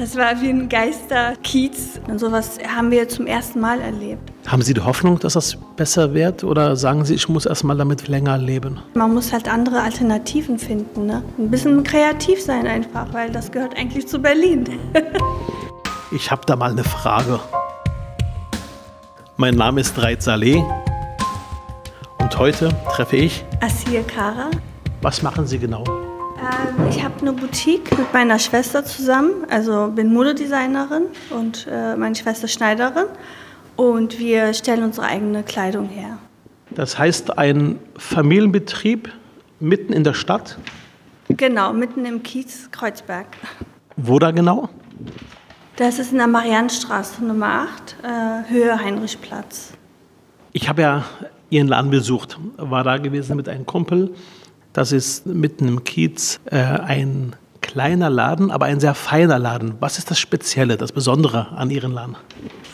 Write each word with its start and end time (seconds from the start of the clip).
Das 0.00 0.16
war 0.16 0.40
wie 0.40 0.48
ein 0.48 0.66
Geisterkiez. 0.66 2.00
Und 2.08 2.18
sowas 2.18 2.58
haben 2.74 2.90
wir 2.90 3.06
zum 3.06 3.26
ersten 3.26 3.60
Mal 3.60 3.82
erlebt. 3.82 4.32
Haben 4.46 4.62
Sie 4.62 4.72
die 4.72 4.80
Hoffnung, 4.80 5.18
dass 5.18 5.34
das 5.34 5.58
besser 5.76 6.14
wird? 6.14 6.42
Oder 6.42 6.74
sagen 6.74 7.04
Sie, 7.04 7.14
ich 7.14 7.28
muss 7.28 7.44
erst 7.44 7.64
mal 7.64 7.76
damit 7.76 8.08
länger 8.08 8.38
leben? 8.38 8.80
Man 8.94 9.12
muss 9.12 9.30
halt 9.30 9.46
andere 9.46 9.82
Alternativen 9.82 10.58
finden. 10.58 11.04
Ne? 11.04 11.22
Ein 11.36 11.50
bisschen 11.50 11.82
kreativ 11.82 12.40
sein 12.40 12.66
einfach, 12.66 13.12
weil 13.12 13.30
das 13.30 13.52
gehört 13.52 13.76
eigentlich 13.76 14.08
zu 14.08 14.18
Berlin. 14.18 14.64
ich 16.12 16.30
habe 16.30 16.46
da 16.46 16.56
mal 16.56 16.70
eine 16.70 16.84
Frage. 16.84 17.38
Mein 19.36 19.54
Name 19.54 19.82
ist 19.82 20.00
Reit 20.00 20.22
Saleh 20.22 20.64
und 22.16 22.38
heute 22.38 22.70
treffe 22.94 23.16
ich 23.16 23.44
Asir 23.60 24.02
Kara. 24.04 24.50
Was 25.02 25.22
machen 25.22 25.46
Sie 25.46 25.58
genau? 25.58 25.84
Ähm, 26.40 26.88
ich 26.88 27.04
habe 27.04 27.20
eine 27.20 27.32
Boutique 27.32 27.96
mit 27.98 28.12
meiner 28.12 28.38
Schwester 28.38 28.84
zusammen. 28.84 29.46
Also 29.50 29.92
bin 29.94 30.12
Modedesignerin 30.12 31.04
und 31.30 31.66
äh, 31.70 31.96
meine 31.96 32.14
Schwester 32.14 32.48
Schneiderin. 32.48 33.06
Und 33.76 34.18
wir 34.18 34.54
stellen 34.54 34.84
unsere 34.84 35.06
eigene 35.06 35.42
Kleidung 35.42 35.88
her. 35.88 36.18
Das 36.70 36.98
heißt, 36.98 37.38
ein 37.38 37.78
Familienbetrieb 37.96 39.12
mitten 39.58 39.92
in 39.92 40.04
der 40.04 40.14
Stadt? 40.14 40.58
Genau, 41.28 41.72
mitten 41.72 42.04
im 42.04 42.22
Kiez 42.22 42.70
Kreuzberg. 42.70 43.26
Wo 43.96 44.18
da 44.18 44.30
genau? 44.30 44.68
Das 45.76 45.98
ist 45.98 46.12
in 46.12 46.18
der 46.18 46.26
Mariannstraße 46.26 47.24
Nummer 47.24 47.68
8, 47.68 47.96
äh, 48.02 48.52
Höhe 48.52 48.78
Heinrichplatz. 48.78 49.72
Ich 50.52 50.68
habe 50.68 50.82
ja 50.82 51.04
Ihren 51.50 51.68
Laden 51.68 51.90
besucht, 51.90 52.38
war 52.56 52.84
da 52.84 52.98
gewesen 52.98 53.36
mit 53.36 53.48
einem 53.48 53.66
Kumpel 53.66 54.14
das 54.72 54.92
ist 54.92 55.26
mitten 55.26 55.68
im 55.68 55.84
Kiez 55.84 56.40
äh, 56.46 56.56
ein 56.58 57.34
kleiner 57.60 58.10
Laden, 58.10 58.50
aber 58.50 58.66
ein 58.66 58.80
sehr 58.80 58.94
feiner 58.94 59.38
Laden. 59.38 59.74
Was 59.80 59.98
ist 59.98 60.10
das 60.10 60.18
Spezielle, 60.18 60.76
das 60.76 60.92
Besondere 60.92 61.48
an 61.56 61.70
Ihrem 61.70 61.92
Laden? 61.92 62.16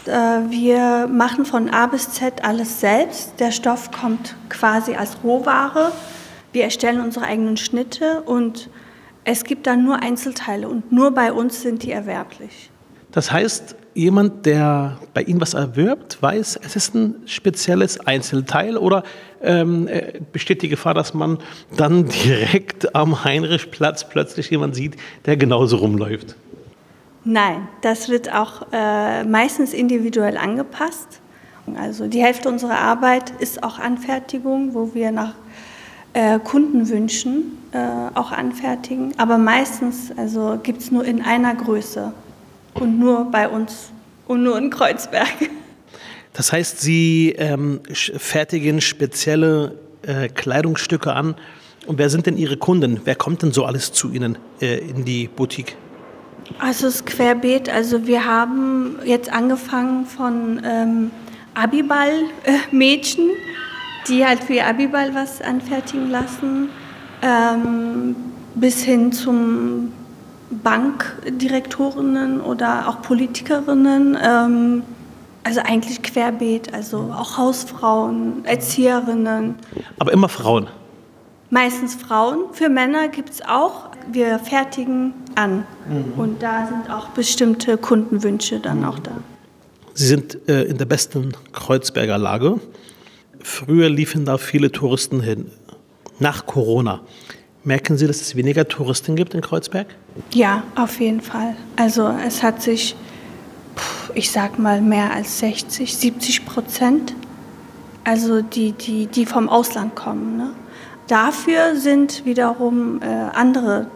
Äh, 0.07 0.11
wir 0.11 1.07
machen 1.07 1.45
von 1.45 1.69
A 1.71 1.87
bis 1.87 2.11
Z 2.11 2.45
alles 2.45 2.81
selbst. 2.81 3.35
Der 3.39 3.51
Stoff 3.51 3.91
kommt 3.91 4.37
quasi 4.49 4.95
als 4.95 5.19
Rohware. 5.25 5.93
Wir 6.53 6.65
erstellen 6.65 7.01
unsere 7.01 7.27
eigenen 7.27 7.57
Schnitte 7.57 8.23
und 8.23 8.71
es 9.25 9.45
gibt 9.45 9.67
dann 9.67 9.85
nur 9.85 10.03
Einzelteile 10.03 10.69
und 10.69 10.93
nur 10.93 11.11
bei 11.11 11.33
uns 11.33 11.61
sind 11.61 11.83
die 11.83 11.91
erwerblich. 11.91 12.71
Das 13.11 13.33
heißt, 13.33 13.75
jemand, 13.97 14.45
der 14.47 14.99
bei 15.15 15.23
Ihnen 15.23 15.41
was 15.41 15.55
erwirbt, 15.55 16.19
weiß, 16.21 16.61
es 16.63 16.77
ist 16.77 16.95
ein 16.95 17.17
spezielles 17.25 17.99
Einzelteil 17.99 18.77
oder 18.77 19.03
ähm, 19.43 19.89
äh, 19.89 20.21
besteht 20.33 20.63
die 20.63 20.69
Gefahr, 20.69 20.95
dass 20.95 21.15
man 21.15 21.39
dann 21.77 22.09
direkt 22.25 22.95
am 22.95 23.25
Heinrichplatz 23.25 24.09
plötzlich 24.09 24.51
jemand 24.51 24.75
sieht, 24.75 24.97
der 25.25 25.37
genauso 25.37 25.79
rumläuft? 25.79 26.37
Nein, 27.25 27.69
das 27.81 28.09
wird 28.09 28.33
auch 28.33 28.67
äh, 28.71 29.25
meistens 29.25 29.73
individuell 29.73 30.37
angepasst. 30.37 31.21
Also 31.81 32.07
die 32.07 32.23
Hälfte 32.23 32.49
unserer 32.49 32.79
Arbeit 32.79 33.33
ist 33.41 33.65
auch 33.65 33.81
Anfertigung, 33.81 34.75
wo 34.75 34.95
wir 34.95 35.11
nach 35.11 35.35
äh, 36.13 36.39
Kundenwünschen 36.39 37.59
äh, 37.73 37.79
auch 38.15 38.31
anfertigen. 38.31 39.15
Aber 39.17 39.39
meistens 39.39 40.13
also 40.17 40.61
gibt 40.63 40.83
es 40.83 40.93
nur 40.93 41.05
in 41.05 41.21
einer 41.23 41.55
Größe 41.55 42.13
und 42.81 42.99
nur 42.99 43.31
bei 43.31 43.49
uns 43.49 43.91
und 44.27 44.43
nur 44.43 44.59
in 44.59 44.71
Kreuzberg. 44.71 45.29
Das 46.33 46.53
heißt, 46.53 46.81
Sie 46.81 47.35
ähm, 47.39 47.81
fertigen 47.93 48.81
spezielle 48.81 49.79
äh, 50.03 50.29
Kleidungsstücke 50.29 51.13
an. 51.13 51.35
Und 51.87 51.99
wer 51.99 52.11
sind 52.11 52.27
denn 52.27 52.37
Ihre 52.37 52.57
Kunden? 52.57 53.01
Wer 53.05 53.15
kommt 53.15 53.43
denn 53.43 53.53
so 53.53 53.65
alles 53.65 53.93
zu 53.93 54.13
Ihnen 54.13 54.37
äh, 54.61 54.79
in 54.79 55.05
die 55.05 55.29
Boutique? 55.29 55.77
Also 56.59 56.89
es 56.89 56.97
ist 56.97 57.07
querbeet. 57.07 57.69
Also 57.69 58.07
wir 58.07 58.25
haben 58.25 58.99
jetzt 59.05 59.33
angefangen 59.33 60.07
von 60.07 60.61
ähm, 60.65 61.11
Abiball-Mädchen, 61.55 63.31
die 64.09 64.25
halt 64.25 64.45
für 64.45 64.55
ihr 64.55 64.67
Abiball 64.67 65.15
was 65.15 65.41
anfertigen 65.41 66.11
lassen, 66.11 66.69
ähm, 67.23 68.15
bis 68.55 68.83
hin 68.83 69.13
zum 69.13 69.93
Bankdirektorinnen 70.51 72.41
oder 72.41 72.89
auch 72.89 73.03
Politikerinnen. 73.03 74.17
Ähm, 74.23 74.83
also 75.45 75.61
eigentlich 75.61 76.03
querbeet, 76.03 76.75
also 76.75 77.13
auch 77.17 77.39
Hausfrauen, 77.39 78.45
Erzieherinnen. 78.45 79.55
Aber 79.99 80.13
immer 80.13 80.29
Frauen? 80.29 80.67
Meistens 81.51 81.95
Frauen. 81.95 82.53
Für 82.53 82.69
Männer 82.69 83.09
gibt 83.09 83.31
es 83.31 83.43
auch. 83.43 83.91
Wir 84.11 84.41
fertigen 84.41 85.15
an. 85.37 85.65
Mhm. 85.89 86.21
Und 86.21 86.43
da 86.43 86.67
sind 86.67 86.91
auch 86.91 87.11
bestimmte 87.11 87.79
Kundenwünsche 87.79 88.59
dann 88.59 88.81
mhm. 88.81 88.85
auch 88.87 88.99
da. 88.99 89.13
Sie 89.95 90.07
sind 90.07 90.49
äh, 90.49 90.65
in 90.65 90.79
der 90.79 90.85
besten 90.85 91.33
Kreuzberger 91.53 92.19
Lage. 92.19 92.61
Früher 93.41 93.89
liefen 93.89 94.25
da 94.25 94.39
viele 94.39 94.73
Touristen 94.73 95.21
hin. 95.21 95.51
Nach 96.19 96.47
Corona. 96.47 97.03
Merken 97.67 97.99
Sie, 97.99 98.07
dass 98.07 98.21
es 98.21 98.37
weniger 98.37 98.69
Touristen 98.69 99.17
gibt 99.17 99.35
in 99.35 99.41
Kreuzberg? 99.41 99.89
Ja, 100.33 100.63
auf 100.77 101.01
jeden 101.01 101.21
Fall. 101.21 101.57
Also 101.75 102.15
es 102.25 102.45
hat 102.45 102.63
sich, 102.63 102.95
ich 104.15 104.31
sag 104.31 104.61
mal, 104.61 104.81
mehr 104.81 105.13
als 105.13 105.41
60, 105.41 105.97
70 105.97 106.47
Prozent, 106.47 107.13
also 108.05 108.41
die, 108.41 108.71
die, 108.71 109.07
die 109.07 109.27
vom 109.27 109.49
Ausland 109.49 109.97
kommen. 109.97 110.37
Ne? 110.37 110.51
Dafür 111.09 111.75
sind 111.75 112.25
wiederum 112.25 113.03
äh, 113.03 113.07
andere, 113.35 113.89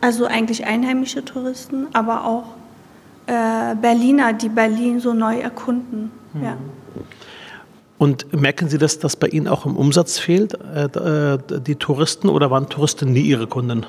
also 0.00 0.24
eigentlich 0.24 0.64
einheimische 0.64 1.22
Touristen, 1.26 1.88
aber 1.92 2.24
auch 2.24 2.54
äh, 3.26 3.74
Berliner, 3.74 4.32
die 4.32 4.48
Berlin 4.48 4.98
so 4.98 5.12
neu 5.12 5.40
erkunden. 5.40 6.10
Mhm. 6.32 6.42
Ja. 6.42 6.56
Und 7.98 8.32
merken 8.32 8.68
Sie, 8.68 8.78
dass 8.78 8.98
das 8.98 9.16
bei 9.16 9.28
Ihnen 9.28 9.48
auch 9.48 9.66
im 9.66 9.76
Umsatz 9.76 10.18
fehlt, 10.18 10.54
äh, 10.54 10.86
äh, 10.86 11.38
die 11.60 11.76
Touristen, 11.76 12.28
oder 12.28 12.50
waren 12.50 12.68
Touristen 12.68 13.12
nie 13.12 13.22
Ihre 13.22 13.46
Kunden? 13.46 13.86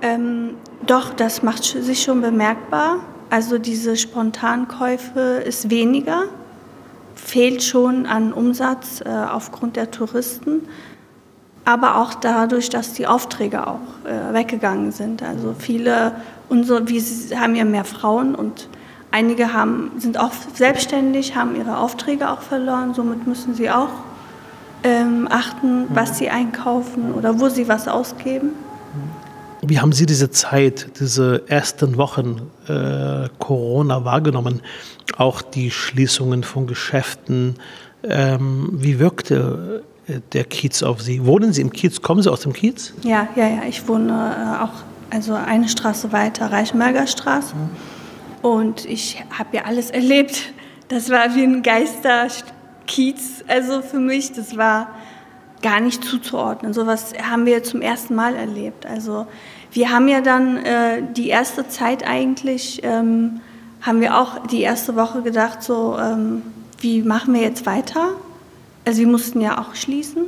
Ähm, 0.00 0.50
doch, 0.86 1.12
das 1.14 1.42
macht 1.42 1.64
sich 1.64 2.02
schon 2.02 2.20
bemerkbar. 2.20 3.00
Also 3.30 3.58
diese 3.58 3.96
Spontankäufe 3.96 5.42
ist 5.44 5.70
weniger, 5.70 6.24
fehlt 7.14 7.62
schon 7.62 8.06
an 8.06 8.32
Umsatz 8.32 9.00
äh, 9.00 9.08
aufgrund 9.08 9.76
der 9.76 9.90
Touristen, 9.90 10.62
aber 11.64 11.96
auch 11.96 12.14
dadurch, 12.14 12.68
dass 12.68 12.92
die 12.92 13.06
Aufträge 13.06 13.66
auch 13.66 13.80
äh, 14.04 14.34
weggegangen 14.34 14.92
sind. 14.92 15.22
Also 15.22 15.54
viele, 15.58 16.12
unsere, 16.48 16.86
wir 16.86 17.40
haben 17.40 17.54
ja 17.54 17.64
mehr 17.64 17.84
Frauen 17.84 18.34
und 18.34 18.68
Einige 19.14 19.52
haben, 19.52 19.92
sind 19.98 20.18
auch 20.18 20.32
selbstständig, 20.54 21.36
haben 21.36 21.54
ihre 21.54 21.78
Aufträge 21.78 22.28
auch 22.32 22.40
verloren. 22.40 22.94
Somit 22.94 23.28
müssen 23.28 23.54
sie 23.54 23.70
auch 23.70 23.90
ähm, 24.82 25.28
achten, 25.30 25.86
was 25.90 26.18
sie 26.18 26.30
einkaufen 26.30 27.14
oder 27.14 27.38
wo 27.38 27.48
sie 27.48 27.68
was 27.68 27.86
ausgeben. 27.86 28.54
Wie 29.62 29.78
haben 29.78 29.92
Sie 29.92 30.04
diese 30.04 30.30
Zeit, 30.30 30.98
diese 30.98 31.44
ersten 31.46 31.96
Wochen 31.96 32.50
äh, 32.66 33.28
Corona 33.38 34.04
wahrgenommen? 34.04 34.62
Auch 35.16 35.42
die 35.42 35.70
Schließungen 35.70 36.42
von 36.42 36.66
Geschäften. 36.66 37.54
Ähm, 38.02 38.68
wie 38.72 38.98
wirkte 38.98 39.84
äh, 40.08 40.18
der 40.32 40.42
Kiez 40.42 40.82
auf 40.82 41.00
Sie? 41.00 41.24
Wohnen 41.24 41.52
Sie 41.52 41.62
im 41.62 41.70
Kiez? 41.70 42.02
Kommen 42.02 42.20
Sie 42.20 42.32
aus 42.32 42.40
dem 42.40 42.52
Kiez? 42.52 42.92
Ja, 43.04 43.28
ja, 43.36 43.46
ja. 43.46 43.62
Ich 43.68 43.86
wohne 43.86 44.10
äh, 44.10 44.64
auch 44.64 44.82
also 45.10 45.34
eine 45.34 45.68
Straße 45.68 46.10
weiter, 46.10 46.50
Reichenberger 46.50 47.06
Straße. 47.06 47.54
Mhm. 47.54 47.93
Und 48.44 48.84
ich 48.84 49.24
habe 49.38 49.56
ja 49.56 49.62
alles 49.64 49.90
erlebt. 49.90 50.52
Das 50.88 51.08
war 51.08 51.34
wie 51.34 51.44
ein 51.44 51.62
Geisterkiez. 51.62 53.42
Also 53.48 53.80
für 53.80 53.98
mich, 53.98 54.32
das 54.32 54.58
war 54.58 54.90
gar 55.62 55.80
nicht 55.80 56.04
zuzuordnen. 56.04 56.74
Sowas 56.74 57.14
haben 57.22 57.46
wir 57.46 57.62
zum 57.62 57.80
ersten 57.80 58.14
Mal 58.14 58.34
erlebt. 58.36 58.84
Also 58.84 59.26
wir 59.72 59.90
haben 59.90 60.08
ja 60.08 60.20
dann 60.20 60.58
äh, 60.58 61.02
die 61.16 61.30
erste 61.30 61.68
Zeit 61.68 62.06
eigentlich, 62.06 62.82
ähm, 62.84 63.40
haben 63.80 64.02
wir 64.02 64.20
auch 64.20 64.46
die 64.46 64.60
erste 64.60 64.94
Woche 64.94 65.22
gedacht, 65.22 65.62
so, 65.62 65.96
ähm, 65.98 66.42
wie 66.80 67.00
machen 67.00 67.32
wir 67.32 67.40
jetzt 67.40 67.64
weiter? 67.64 68.08
Also 68.84 69.00
wir 69.00 69.08
mussten 69.08 69.40
ja 69.40 69.58
auch 69.58 69.74
schließen. 69.74 70.24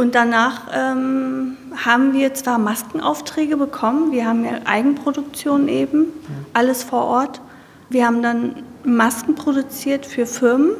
Und 0.00 0.14
danach 0.14 0.62
ähm, 0.74 1.58
haben 1.76 2.14
wir 2.14 2.32
zwar 2.32 2.56
Maskenaufträge 2.56 3.58
bekommen, 3.58 4.12
wir 4.12 4.24
haben 4.24 4.46
ja 4.46 4.52
Eigenproduktion 4.64 5.68
eben, 5.68 6.06
alles 6.54 6.82
vor 6.82 7.04
Ort. 7.04 7.42
Wir 7.90 8.06
haben 8.06 8.22
dann 8.22 8.62
Masken 8.82 9.34
produziert 9.34 10.06
für 10.06 10.24
Firmen, 10.24 10.70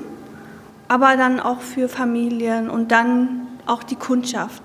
aber 0.89 1.19
dann 1.19 1.39
auch 1.39 1.61
für 1.61 1.91
Familien 1.91 2.71
und 2.71 2.93
dann 2.93 3.47
auch 3.67 3.83
die 3.83 3.97
Kundschaft. 3.97 4.63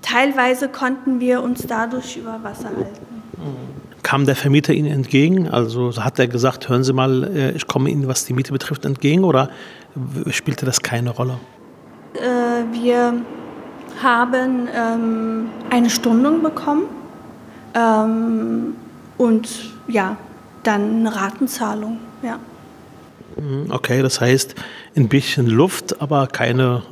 Teilweise 0.00 0.70
konnten 0.70 1.20
wir 1.20 1.42
uns 1.42 1.66
dadurch 1.66 2.16
über 2.16 2.42
Wasser 2.42 2.70
halten. 2.70 3.22
Kam 4.02 4.24
der 4.24 4.36
Vermieter 4.36 4.72
Ihnen 4.72 4.90
entgegen? 4.90 5.50
Also 5.50 6.02
hat 6.02 6.18
er 6.18 6.28
gesagt, 6.28 6.70
hören 6.70 6.82
Sie 6.82 6.94
mal, 6.94 7.24
äh, 7.24 7.50
ich 7.50 7.66
komme 7.66 7.90
Ihnen, 7.90 8.08
was 8.08 8.24
die 8.24 8.32
Miete 8.32 8.52
betrifft, 8.52 8.86
entgegen 8.86 9.22
oder 9.22 9.50
spielte 10.30 10.64
das 10.64 10.80
keine 10.80 11.10
Rolle? 11.10 11.38
Äh, 12.14 12.64
wir 12.72 13.20
haben 14.02 14.68
ähm, 14.74 15.48
eine 15.70 15.90
Stundung 15.90 16.42
bekommen. 16.42 16.84
Ähm, 17.74 18.74
und 19.18 19.48
ja, 19.86 20.16
dann 20.62 21.00
eine 21.00 21.14
Ratenzahlung, 21.14 21.98
ja. 22.22 22.38
Mhm, 23.36 23.70
okay, 23.70 24.02
das 24.02 24.20
heißt 24.20 24.54
ein 24.96 25.08
bisschen 25.08 25.46
Luft, 25.46 26.00
aber 26.00 26.26
keine, 26.26 26.82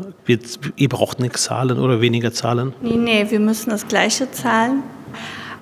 ihr 0.77 0.89
braucht 0.89 1.21
nichts 1.21 1.45
zahlen 1.45 1.79
oder 1.79 2.01
weniger 2.01 2.33
zahlen? 2.33 2.75
Nee, 2.81 2.97
nee, 2.97 3.27
wir 3.31 3.41
müssen 3.41 3.71
das 3.71 3.89
Gleiche 3.89 4.31
zahlen. 4.31 4.83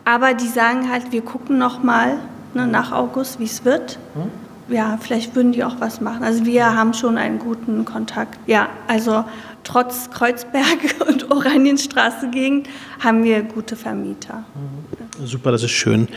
Aber 0.05 0.35
die 0.35 0.47
sagen 0.47 0.91
halt, 0.91 1.13
wir 1.13 1.23
gucken 1.23 1.59
nochmal 1.59 2.19
ne, 2.55 2.67
nach 2.67 2.93
August, 2.93 3.41
wie 3.41 3.45
es 3.45 3.65
wird. 3.65 3.99
Hm? 4.15 4.31
Ja, 4.75 4.99
vielleicht 5.01 5.35
würden 5.35 5.53
die 5.53 5.65
auch 5.65 5.77
was 5.79 6.01
machen. 6.01 6.25
Also 6.25 6.45
wir 6.45 6.77
haben 6.77 6.93
schon 6.93 7.19
einen 7.19 7.39
guten 7.39 7.85
Kontakt. 7.85 8.39
Ja, 8.47 8.69
also 8.89 9.25
trotz 9.67 10.11
Kreuzberg 10.11 10.79
und 11.07 11.31
Oranienstraße-Gegend 11.31 12.69
haben 13.01 13.25
wir 13.25 13.43
gute 13.43 13.77
Vermieter. 13.77 14.45
Mhm. 14.55 15.27
Super, 15.27 15.53
das 15.53 15.63
ist 15.63 15.73
schön. 15.73 16.09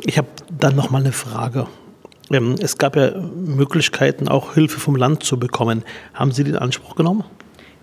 Ich 0.00 0.18
habe 0.18 0.28
dann 0.50 0.74
noch 0.74 0.90
mal 0.90 1.00
eine 1.00 1.12
Frage. 1.12 1.66
Ähm, 2.30 2.56
es 2.60 2.78
gab 2.78 2.96
ja 2.96 3.12
Möglichkeiten, 3.18 4.28
auch 4.28 4.54
Hilfe 4.54 4.80
vom 4.80 4.96
Land 4.96 5.22
zu 5.22 5.38
bekommen. 5.38 5.82
Haben 6.14 6.32
Sie 6.32 6.44
den 6.44 6.56
Anspruch 6.56 6.94
genommen? 6.94 7.24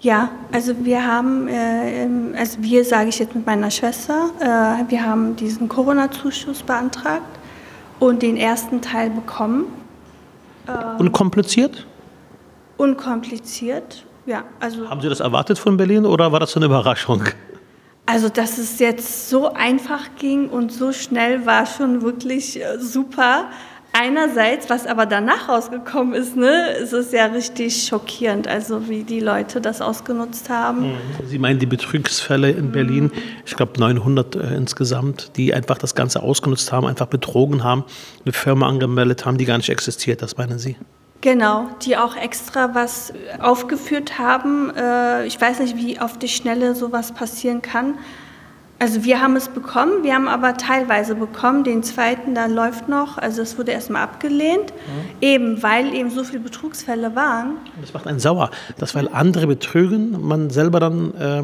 Ja, 0.02 0.30
also 0.52 0.74
wir 0.84 1.06
haben, 1.06 1.48
äh, 1.48 2.08
also 2.38 2.58
wir 2.62 2.84
sage 2.86 3.10
ich 3.10 3.20
jetzt 3.20 3.34
mit 3.34 3.46
meiner 3.46 3.72
Schwester, 3.72 4.30
äh, 4.40 4.90
wir 4.92 5.04
haben 5.04 5.36
diesen 5.36 5.68
Corona-Zuschuss 5.68 6.64
beantragt 6.64 7.40
und 8.00 8.22
den 8.22 8.38
ersten 8.38 8.82
Teil 8.82 9.10
bekommen. 9.10 9.66
Unkompliziert? 10.98 11.86
Unkompliziert, 12.78 14.05
ja. 14.26 14.44
Also 14.60 14.90
haben 14.90 15.02
Sie 15.02 15.10
das 15.10 15.20
erwartet 15.20 15.60
von 15.60 15.78
Berlin 15.78 16.06
oder 16.06 16.32
war 16.32 16.40
das 16.40 16.56
eine 16.56 16.66
Überraschung? 16.66 17.24
Also, 18.08 18.30
dass 18.30 18.60
es 18.60 18.78
jetzt 18.80 19.30
so 19.30 19.52
einfach 19.54 20.16
ging 20.20 20.50
und 20.50 20.72
so 20.72 20.92
schnell 20.92 21.46
war 21.46 21.66
schon 21.66 22.04
wirklich 22.04 22.62
äh, 22.62 22.78
super. 22.78 23.50
Einerseits, 23.98 24.70
was 24.70 24.86
aber 24.86 25.06
danach 25.06 25.48
rausgekommen 25.48 26.14
ist, 26.14 26.36
ne, 26.36 26.72
ist 26.74 26.92
es 26.92 27.14
ja 27.14 27.28
richtig 27.28 27.86
schockierend, 27.88 28.46
also 28.46 28.90
wie 28.90 29.04
die 29.04 29.22
Leute 29.22 29.62
das 29.62 29.82
ausgenutzt 29.82 30.50
haben. 30.50 30.92
Mhm. 30.92 30.98
Sie 31.26 31.40
meinen 31.40 31.60
die 31.60 31.66
Betrugsfälle 31.66 32.52
in 32.52 32.74
Berlin, 32.74 33.10
ich 33.46 33.56
glaube 33.56 33.80
900 33.80 34.36
äh, 34.36 34.56
insgesamt, 34.56 35.38
die 35.38 35.54
einfach 35.54 35.78
das 35.78 35.96
Ganze 35.96 36.22
ausgenutzt 36.22 36.74
haben, 36.74 36.86
einfach 36.86 37.08
betrogen 37.08 37.64
haben, 37.64 37.86
eine 38.26 38.34
Firma 38.34 38.68
angemeldet 38.68 39.26
haben, 39.26 39.38
die 39.38 39.46
gar 39.46 39.58
nicht 39.58 39.70
existiert, 39.70 40.22
das 40.22 40.36
meinen 40.36 40.60
Sie? 40.60 40.76
Genau, 41.22 41.70
die 41.82 41.98
auch 41.98 42.16
extra 42.16 42.76
was 42.76 43.14
aufgeführt 43.40 44.20
haben. 44.20 44.72
Äh, 44.76 45.26
ich 45.26 45.40
weiß 45.40 45.60
nicht, 45.60 45.76
wie 45.78 46.00
auf 46.00 46.20
die 46.20 46.28
Schnelle 46.28 46.76
sowas 46.76 47.14
passieren 47.14 47.62
kann. 47.62 47.96
Also 48.78 49.06
wir 49.06 49.22
haben 49.22 49.38
es 49.38 49.48
bekommen, 49.48 50.04
wir 50.04 50.14
haben 50.14 50.28
aber 50.28 50.58
teilweise 50.58 51.16
bekommen. 51.16 51.64
Den 51.64 51.82
zweiten, 51.82 52.36
da 52.36 52.46
läuft 52.46 52.90
noch, 52.90 53.18
also 53.18 53.42
es 53.42 53.58
wurde 53.58 53.72
erstmal 53.72 54.04
abgelehnt, 54.04 54.74
mhm. 54.74 55.16
eben 55.22 55.64
weil 55.64 55.94
eben 55.94 56.10
so 56.10 56.26
viele 56.26 56.42
Betrugsfälle 56.42 57.16
waren. 57.16 57.56
Das 57.80 57.94
macht 57.94 58.06
einen 58.06 58.20
sauer, 58.20 58.52
dass 58.78 58.94
weil 58.94 59.08
andere 59.08 59.48
betrügen, 59.48 60.22
man 60.22 60.50
selber 60.50 60.82
dann, 60.82 61.14
äh, 61.16 61.44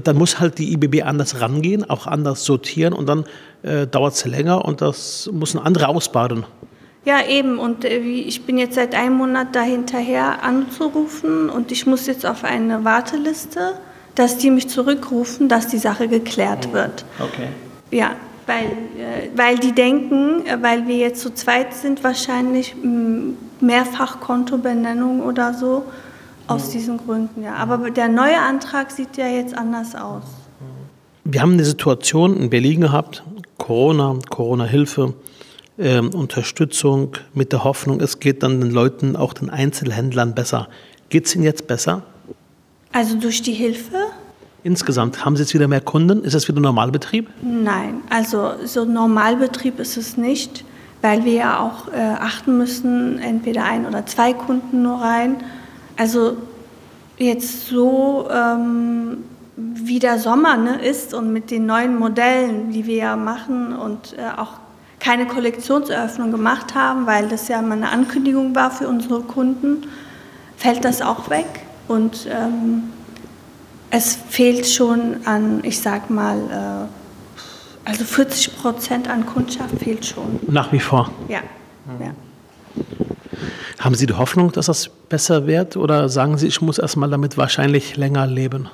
dann 0.00 0.16
muss 0.16 0.40
halt 0.40 0.58
die 0.58 0.72
IBB 0.72 1.02
anders 1.04 1.40
rangehen, 1.40 1.88
auch 1.88 2.06
anders 2.06 2.44
sortieren 2.46 2.94
und 2.94 3.06
dann 3.06 3.24
äh, 3.62 3.86
dauert 3.86 4.14
es 4.14 4.24
länger 4.24 4.64
und 4.64 4.80
das 4.80 5.28
müssen 5.30 5.58
andere 5.58 5.88
ausbaden. 5.88 6.46
Ja, 7.04 7.26
eben. 7.26 7.58
Und 7.58 7.84
äh, 7.84 7.98
ich 7.98 8.44
bin 8.44 8.58
jetzt 8.58 8.74
seit 8.74 8.94
einem 8.94 9.16
Monat 9.16 9.48
da 9.52 9.62
hinterher 9.62 10.42
anzurufen 10.42 11.48
und 11.48 11.72
ich 11.72 11.86
muss 11.86 12.06
jetzt 12.06 12.26
auf 12.26 12.44
eine 12.44 12.84
Warteliste 12.84 13.74
dass 14.18 14.36
die 14.36 14.50
mich 14.50 14.68
zurückrufen, 14.68 15.48
dass 15.48 15.68
die 15.68 15.78
Sache 15.78 16.08
geklärt 16.08 16.68
oh, 16.70 16.74
wird. 16.74 17.04
Okay. 17.20 17.48
Ja, 17.92 18.16
weil, 18.46 18.64
äh, 18.64 19.30
weil 19.36 19.58
die 19.58 19.72
denken, 19.72 20.44
äh, 20.44 20.60
weil 20.60 20.88
wir 20.88 20.96
jetzt 20.96 21.22
zu 21.22 21.32
zweit 21.32 21.72
sind, 21.72 22.02
wahrscheinlich 22.02 22.74
mehrfach 23.60 24.18
Kontobenennung 24.18 25.22
oder 25.22 25.54
so 25.54 25.84
aus 26.48 26.70
diesen 26.70 26.98
Gründen. 26.98 27.44
Ja. 27.44 27.54
Aber 27.54 27.90
der 27.90 28.08
neue 28.08 28.38
Antrag 28.38 28.90
sieht 28.90 29.16
ja 29.16 29.28
jetzt 29.28 29.56
anders 29.56 29.94
aus. 29.94 30.24
Wir 31.24 31.42
haben 31.42 31.52
eine 31.52 31.64
Situation 31.64 32.36
in 32.36 32.50
Berlin 32.50 32.80
gehabt, 32.80 33.22
Corona, 33.58 34.16
Corona-Hilfe, 34.30 35.14
äh, 35.78 36.00
Unterstützung 36.00 37.12
mit 37.34 37.52
der 37.52 37.64
Hoffnung, 37.64 38.00
es 38.00 38.20
geht 38.20 38.42
dann 38.42 38.60
den 38.60 38.70
Leuten, 38.70 39.16
auch 39.16 39.32
den 39.32 39.50
Einzelhändlern 39.50 40.34
besser. 40.34 40.68
Geht 41.08 41.26
es 41.26 41.34
Ihnen 41.34 41.44
jetzt 41.44 41.66
besser? 41.66 42.02
Also 42.92 43.16
durch 43.16 43.42
die 43.42 43.52
Hilfe? 43.52 43.96
Insgesamt, 44.64 45.24
haben 45.24 45.36
Sie 45.36 45.42
jetzt 45.42 45.54
wieder 45.54 45.68
mehr 45.68 45.80
Kunden? 45.80 46.24
Ist 46.24 46.34
das 46.34 46.48
wieder 46.48 46.60
Normalbetrieb? 46.60 47.28
Nein, 47.42 48.02
also 48.10 48.52
so 48.64 48.84
Normalbetrieb 48.84 49.78
ist 49.78 49.96
es 49.96 50.16
nicht, 50.16 50.64
weil 51.00 51.24
wir 51.24 51.32
ja 51.32 51.60
auch 51.60 51.92
äh, 51.92 51.96
achten 51.96 52.58
müssen, 52.58 53.18
entweder 53.18 53.64
ein 53.64 53.86
oder 53.86 54.04
zwei 54.06 54.32
Kunden 54.32 54.82
nur 54.82 55.00
rein. 55.00 55.36
Also 55.96 56.36
jetzt 57.18 57.68
so 57.68 58.28
ähm, 58.30 59.18
wie 59.56 59.98
der 59.98 60.18
Sommer 60.18 60.56
ne, 60.56 60.80
ist 60.84 61.14
und 61.14 61.32
mit 61.32 61.50
den 61.50 61.66
neuen 61.66 61.96
Modellen, 61.98 62.72
die 62.72 62.86
wir 62.86 62.96
ja 62.96 63.16
machen 63.16 63.74
und 63.74 64.14
äh, 64.18 64.38
auch 64.40 64.54
keine 65.00 65.26
Kollektionseröffnung 65.26 66.30
gemacht 66.30 66.74
haben, 66.74 67.06
weil 67.06 67.28
das 67.28 67.48
ja 67.48 67.62
mal 67.62 67.72
eine 67.72 67.90
Ankündigung 67.90 68.54
war 68.54 68.70
für 68.70 68.88
unsere 68.88 69.20
Kunden, 69.20 69.86
fällt 70.56 70.84
das 70.84 71.02
auch 71.02 71.30
weg. 71.30 71.46
Und 71.86 72.26
ähm, 72.30 72.84
es 73.90 74.16
fehlt 74.16 74.66
schon 74.66 75.26
an, 75.26 75.60
ich 75.62 75.80
sag 75.80 76.10
mal, 76.10 76.88
äh, 77.86 77.88
also 77.88 78.04
40 78.04 78.56
Prozent 78.58 79.08
an 79.08 79.24
Kundschaft 79.24 79.78
fehlt 79.78 80.04
schon. 80.04 80.40
Nach 80.46 80.70
wie 80.72 80.80
vor? 80.80 81.10
Ja. 81.28 81.40
ja. 81.98 82.12
Haben 83.78 83.94
Sie 83.94 84.06
die 84.06 84.14
Hoffnung, 84.14 84.52
dass 84.52 84.66
das 84.66 84.88
besser 84.88 85.46
wird 85.46 85.76
oder 85.76 86.08
sagen 86.08 86.36
Sie, 86.36 86.48
ich 86.48 86.60
muss 86.60 86.78
erstmal 86.78 87.08
damit 87.08 87.38
wahrscheinlich 87.38 87.96
länger 87.96 88.26
leben? 88.26 88.68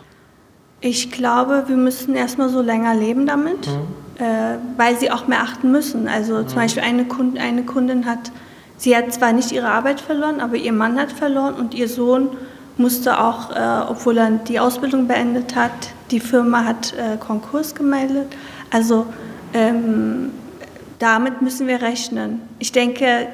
Ich 0.81 1.11
glaube, 1.12 1.65
wir 1.67 1.77
müssen 1.77 2.15
erstmal 2.15 2.49
so 2.49 2.61
länger 2.61 2.94
leben 2.94 3.27
damit, 3.27 3.67
mhm. 3.67 3.87
Äh, 4.19 4.59
weil 4.77 4.97
sie 4.99 5.11
auch 5.11 5.27
mehr 5.27 5.43
achten 5.43 5.71
müssen. 5.71 6.09
Also 6.09 6.39
mhm. 6.39 6.49
zum 6.49 6.57
Beispiel 6.57 6.83
eine, 6.83 7.05
Kund, 7.05 7.39
eine 7.39 7.65
Kundin 7.65 8.07
hat, 8.07 8.33
sie 8.77 8.97
hat 8.97 9.13
zwar 9.13 9.33
nicht 9.33 9.53
ihre 9.53 9.69
Arbeit 9.69 10.01
verloren, 10.01 10.41
aber 10.41 10.57
ihr 10.57 10.73
Mann 10.73 10.99
hat 10.99 11.13
verloren 11.13 11.55
und 11.55 11.75
ihr 11.75 11.89
Sohn 11.89 12.31
musste 12.77 13.21
auch, 13.21 13.51
äh, 13.51 13.89
obwohl 13.89 14.19
er 14.19 14.31
die 14.31 14.59
Ausbildung 14.59 15.07
beendet 15.07 15.55
hat, 15.55 15.73
die 16.11 16.21
Firma 16.21 16.65
hat 16.65 16.93
äh, 16.95 17.17
Konkurs 17.19 17.75
gemeldet. 17.75 18.27
Also 18.71 19.07
ähm, 19.53 20.33
damit 20.99 21.43
müssen 21.43 21.67
wir 21.67 21.83
rechnen. 21.83 22.41
Ich 22.59 22.73
denke, 22.73 23.29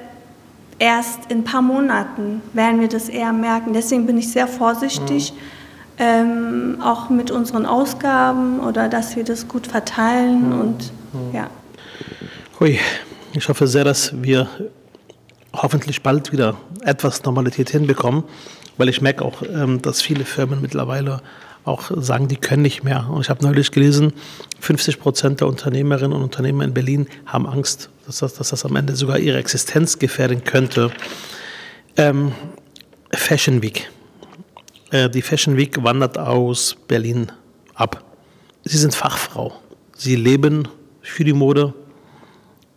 erst 0.79 1.31
in 1.31 1.39
ein 1.39 1.45
paar 1.45 1.63
Monaten 1.63 2.43
werden 2.53 2.81
wir 2.81 2.89
das 2.89 3.09
eher 3.09 3.33
merken. 3.33 3.73
Deswegen 3.73 4.07
bin 4.07 4.19
ich 4.19 4.31
sehr 4.31 4.47
vorsichtig, 4.47 5.33
mhm. 5.33 5.39
Ähm, 6.01 6.79
auch 6.83 7.11
mit 7.11 7.31
unseren 7.31 7.67
Ausgaben 7.67 8.59
oder 8.59 8.89
dass 8.89 9.15
wir 9.15 9.23
das 9.23 9.47
gut 9.47 9.69
verteilen 9.69 10.49
mhm. 10.49 10.61
und 10.61 10.93
mhm. 11.13 11.35
ja. 11.35 11.51
Hui, 12.59 12.81
ich 13.33 13.49
hoffe 13.49 13.69
sehr, 13.69 13.85
dass 13.85 14.21
wir 14.21 14.49
hoffentlich 15.53 16.03
bald 16.03 16.33
wieder 16.33 16.57
etwas 16.85 17.23
Normalität 17.23 17.71
hinbekommen 17.71 18.25
weil 18.81 18.89
ich 18.89 19.03
merke 19.03 19.27
auch, 19.27 19.43
ähm, 19.43 19.83
dass 19.83 20.01
viele 20.01 20.25
Firmen 20.25 20.63
mittlerweile 20.63 21.21
auch 21.65 21.91
sagen, 21.95 22.29
die 22.29 22.37
können 22.37 22.63
nicht 22.63 22.83
mehr. 22.83 23.11
Und 23.11 23.21
ich 23.21 23.29
habe 23.29 23.45
neulich 23.45 23.73
gelesen, 23.73 24.15
50 24.59 24.99
Prozent 24.99 25.41
der 25.41 25.49
Unternehmerinnen 25.49 26.15
und 26.15 26.23
Unternehmer 26.23 26.65
in 26.65 26.73
Berlin 26.73 27.07
haben 27.27 27.47
Angst, 27.47 27.91
dass 28.07 28.21
das, 28.21 28.33
dass 28.33 28.49
das 28.49 28.65
am 28.65 28.75
Ende 28.77 28.97
sogar 28.97 29.19
ihre 29.19 29.37
Existenz 29.37 29.99
gefährden 29.99 30.45
könnte. 30.45 30.91
Ähm, 31.99 32.33
Fashion 33.13 33.61
Week. 33.61 33.91
Äh, 34.91 35.09
die 35.09 35.23
Fashion 35.23 35.57
Week 35.57 35.83
wandert 35.83 36.19
aus 36.19 36.77
Berlin 36.89 37.31
ab. 37.75 38.05
Sie 38.65 38.77
sind 38.77 38.95
Fachfrau. 38.95 39.53
Sie 39.97 40.17
leben 40.17 40.69
für 41.01 41.25
die 41.25 41.33
Mode. 41.33 41.75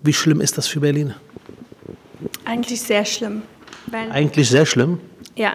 Wie 0.01 0.13
schlimm 0.13 0.41
ist 0.41 0.58
das 0.58 0.67
für 0.67 0.79
Berlin? 0.79 1.13
Eigentlich 2.46 2.82
sehr 2.82 3.05
schlimm. 3.05 3.41
Eigentlich 3.91 4.50
sehr 4.50 4.65
schlimm? 4.65 5.00
Ja, 5.36 5.53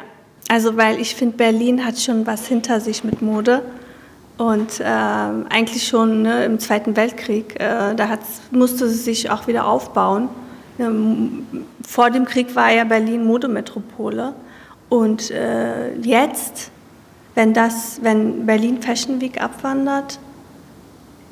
also 0.48 0.76
weil 0.76 1.00
ich 1.00 1.14
finde, 1.14 1.36
Berlin 1.36 1.84
hat 1.84 1.98
schon 1.98 2.26
was 2.26 2.46
hinter 2.46 2.80
sich 2.80 3.04
mit 3.04 3.22
Mode. 3.22 3.62
Und 4.36 4.80
äh, 4.80 4.84
eigentlich 4.84 5.86
schon 5.86 6.22
ne, 6.22 6.44
im 6.44 6.58
Zweiten 6.60 6.96
Weltkrieg, 6.96 7.58
äh, 7.60 7.94
da 7.94 8.18
musste 8.50 8.88
sie 8.88 8.98
sich 8.98 9.30
auch 9.30 9.46
wieder 9.48 9.66
aufbauen. 9.66 10.28
Ähm, 10.78 11.44
vor 11.86 12.10
dem 12.10 12.24
Krieg 12.24 12.54
war 12.54 12.70
ja 12.72 12.84
Berlin 12.84 13.24
Modemetropole. 13.24 14.34
Und 14.88 15.30
äh, 15.30 15.94
jetzt, 15.96 16.70
wenn, 17.34 17.52
das, 17.52 18.00
wenn 18.02 18.46
Berlin 18.46 18.80
Fashion 18.80 19.20
Week 19.20 19.40
abwandert 19.40 20.18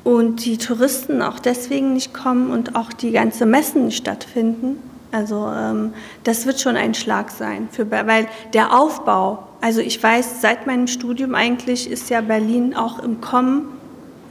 und 0.03 0.45
die 0.45 0.57
Touristen 0.57 1.21
auch 1.21 1.39
deswegen 1.39 1.93
nicht 1.93 2.13
kommen 2.13 2.51
und 2.51 2.75
auch 2.75 2.93
die 2.93 3.11
ganzen 3.11 3.49
Messen 3.49 3.85
nicht 3.85 3.97
stattfinden, 3.97 4.77
also 5.11 5.49
ähm, 5.55 5.93
das 6.23 6.45
wird 6.45 6.59
schon 6.59 6.75
ein 6.75 6.93
Schlag 6.93 7.31
sein, 7.31 7.69
für, 7.71 7.89
weil 7.89 8.27
der 8.53 8.77
Aufbau, 8.77 9.47
also 9.61 9.79
ich 9.79 10.01
weiß, 10.01 10.41
seit 10.41 10.67
meinem 10.67 10.87
Studium 10.87 11.33
eigentlich 11.33 11.89
ist 11.89 12.09
ja 12.09 12.21
Berlin 12.21 12.75
auch 12.75 12.99
im 12.99 13.21
Kommen 13.21 13.69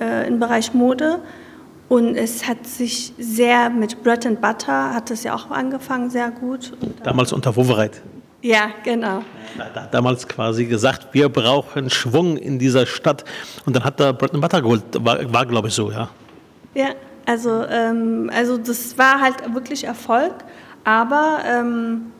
äh, 0.00 0.28
im 0.28 0.38
Bereich 0.38 0.74
Mode 0.74 1.20
Und 1.88 2.16
es 2.16 2.48
hat 2.48 2.66
sich 2.66 3.12
sehr 3.18 3.70
mit 3.70 4.02
Bread 4.02 4.26
and 4.26 4.40
Butter, 4.40 4.92
hat 4.92 5.10
es 5.10 5.22
ja 5.22 5.34
auch 5.34 5.50
angefangen, 5.50 6.10
sehr 6.10 6.30
gut. 6.30 6.72
Damals 7.04 7.32
unter 7.32 7.54
Wovereit. 7.54 8.02
Ja, 8.42 8.70
genau. 8.84 9.22
Da 9.56 9.82
hat 9.82 9.94
damals 9.94 10.26
quasi 10.28 10.66
gesagt, 10.66 11.08
wir 11.12 11.28
brauchen 11.28 11.90
Schwung 11.90 12.36
in 12.36 12.58
dieser 12.58 12.86
Stadt. 12.86 13.24
Und 13.64 13.74
dann 13.74 13.84
hat 13.84 13.98
er 14.00 14.12
Bread 14.12 14.34
and 14.34 14.42
Butter 14.42 14.62
geholt. 14.62 14.82
War, 15.00 15.32
war 15.32 15.46
glaube 15.46 15.68
ich, 15.68 15.74
so, 15.74 15.90
ja. 15.90 16.08
Ja, 16.74 16.90
also, 17.24 17.64
ähm, 17.68 18.30
also 18.34 18.58
das 18.58 18.96
war 18.98 19.20
halt 19.20 19.36
wirklich 19.54 19.84
Erfolg. 19.84 20.32
Aber, 20.84 21.38
ähm, 21.46 22.12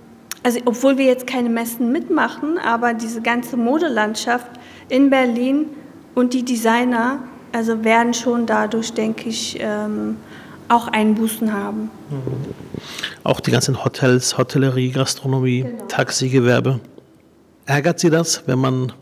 also 0.42 0.58
obwohl 0.64 0.99
wir 0.99 1.04
jetzt 1.04 1.26
keine 1.26 1.49
Messen 1.49 1.92
mitmachen, 1.92 2.58
aber 2.58 2.94
diese 2.94 3.20
ganze 3.20 3.56
Modelandschaft 3.56 4.49
in 4.88 5.11
Berlin 5.11 5.66
und 6.14 6.32
die 6.32 6.44
Designer, 6.44 7.20
also 7.52 7.85
werden 7.85 8.14
schon 8.14 8.46
dadurch, 8.46 8.92
denke 8.92 9.28
ich, 9.28 9.58
ähm, 9.61 10.16
auch 10.68 10.88
Einbußen 10.88 11.52
haben. 11.52 11.90
Mhm. 12.11 12.54
Auch 13.25 13.40
die 13.40 13.50
ganzen 13.50 13.85
Hotels, 13.85 14.38
Hotellerie, 14.38 14.90
Gastronomie, 14.90 15.62
genau. 15.62 15.85
Taxigewerbe. 15.87 16.80
Ärgert 17.66 17.99
Sie 17.99 18.11
das, 18.11 18.44
wenn 18.46 18.58
man 18.58 18.92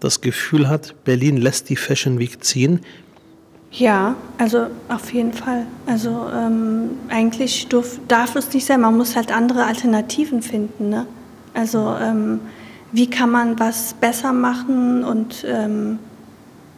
das 0.00 0.20
Gefühl 0.20 0.68
hat, 0.68 0.94
Berlin 1.04 1.36
lässt 1.36 1.68
die 1.68 1.76
Fashion 1.76 2.18
Week 2.18 2.42
ziehen? 2.42 2.80
Ja, 3.70 4.16
also 4.36 4.66
auf 4.88 5.12
jeden 5.12 5.32
Fall. 5.32 5.66
Also 5.86 6.26
ähm, 6.34 6.90
eigentlich 7.08 7.68
darf, 7.68 7.98
darf 8.08 8.36
es 8.36 8.52
nicht 8.52 8.66
sein. 8.66 8.80
Man 8.80 8.96
muss 8.96 9.16
halt 9.16 9.32
andere 9.34 9.64
Alternativen 9.64 10.42
finden. 10.42 10.90
Ne? 10.90 11.06
Also 11.54 11.94
ähm, 12.00 12.40
wie 12.92 13.08
kann 13.08 13.30
man 13.30 13.58
was 13.58 13.94
besser 13.94 14.32
machen 14.32 15.04
und, 15.04 15.44
ähm, 15.46 15.98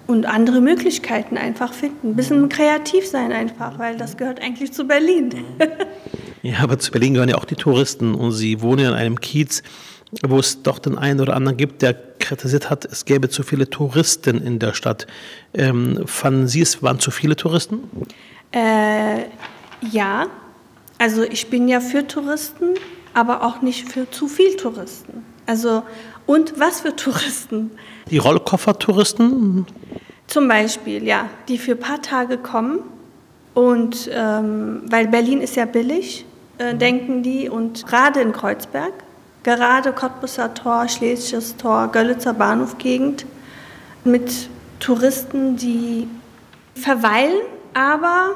und 0.07 0.27
andere 0.27 0.61
Möglichkeiten 0.61 1.37
einfach 1.37 1.73
finden. 1.73 2.11
Ein 2.11 2.17
bisschen 2.17 2.49
kreativ 2.49 3.07
sein 3.07 3.33
einfach, 3.33 3.79
weil 3.79 3.97
das 3.97 4.17
gehört 4.17 4.43
eigentlich 4.43 4.73
zu 4.73 4.87
Berlin. 4.87 5.31
ja, 6.43 6.59
aber 6.63 6.79
zu 6.79 6.93
Berlin 6.93 7.15
gehören 7.15 7.29
ja 7.29 7.37
auch 7.37 7.45
die 7.45 7.57
Touristen 7.57 8.15
und 8.15 8.33
Sie 8.33 8.61
wohnen 8.61 8.87
in 8.87 8.93
einem 8.93 9.21
Kiez, 9.21 9.63
wo 10.27 10.39
es 10.39 10.63
doch 10.63 10.79
den 10.79 10.99
einen 10.99 11.21
oder 11.21 11.35
anderen 11.35 11.57
gibt, 11.57 11.83
der 11.83 11.95
kritisiert 11.95 12.71
hat, 12.71 12.85
es 12.85 13.05
gäbe 13.05 13.29
zu 13.29 13.43
viele 13.43 13.69
Touristen 13.69 14.41
in 14.41 14.59
der 14.59 14.75
Stadt. 14.75 15.07
Ähm, 15.53 16.03
fanden 16.07 16.49
Sie, 16.49 16.61
es 16.61 16.83
waren 16.83 16.99
zu 16.99 17.11
viele 17.11 17.37
Touristen? 17.37 17.81
Äh, 18.53 19.25
ja, 19.91 20.27
also 20.99 21.23
ich 21.23 21.51
bin 21.51 21.69
ja 21.69 21.81
für 21.81 22.07
Touristen, 22.07 22.75
aber 23.15 23.43
auch 23.43 23.63
nicht 23.63 23.91
für 23.91 24.11
zu 24.11 24.29
viel 24.29 24.57
Touristen. 24.57 25.25
Also, 25.47 25.83
und 26.27 26.59
was 26.59 26.81
für 26.81 26.95
Touristen? 26.95 27.71
Die 28.11 28.19
Rollkoffertouristen? 28.19 29.67
Zum 30.27 30.49
Beispiel, 30.49 31.05
ja, 31.05 31.29
die 31.49 31.59
für 31.59 31.73
ein 31.73 31.81
paar 31.81 32.03
Tage 32.03 32.39
kommen 32.39 32.81
und 33.53 34.11
ähm, 34.13 34.83
weil 34.91 35.09
Berlin 35.09 35.41
ist 35.41 35.57
ja 35.57 35.65
billig, 35.65 36.25
äh, 36.59 36.75
denken 36.75 37.23
die, 37.23 37.49
und 37.49 37.87
gerade 37.87 38.21
in 38.21 38.33
Kreuzberg 38.33 38.93
gerade 39.45 39.93
Cottbusser 39.93 40.53
Tor, 40.55 40.89
Schlesisches 40.89 41.57
Tor, 41.57 41.89
Görlitzer 41.93 42.35
Bahnhofgegend 42.35 43.25
mit 44.03 44.49
Touristen, 44.81 45.57
die 45.57 46.09
verweilen, 46.75 47.43
aber 47.75 48.31